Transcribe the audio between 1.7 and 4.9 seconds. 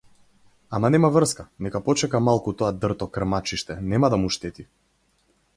почека малку тоа дрто крмачиште, нема да му штети.